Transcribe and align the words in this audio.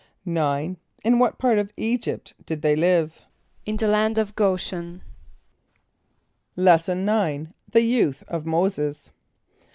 = 0.13 0.27
=9.= 0.27 0.77
In 1.03 1.19
what 1.19 1.37
part 1.37 1.59
of 1.59 1.73
[=E]´[.g][)y]pt 1.77 2.33
did 2.47 2.63
they 2.63 2.75
live? 2.75 3.21
=In 3.67 3.75
the 3.77 3.87
land 3.87 4.17
of 4.17 4.35
G[=o]´shen.= 4.35 5.01
Lesson 6.55 7.07
IX. 7.07 7.49
The 7.71 7.81
Youth 7.83 8.23
of 8.27 8.43
Moses. 8.47 9.11